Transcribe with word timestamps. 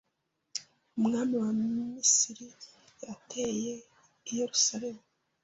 umwami 0.97 1.35
wa 1.43 1.51
Misiri 1.59 2.45
yateye 3.07 3.73
i 4.29 4.31
Yerusalemu 4.39 5.01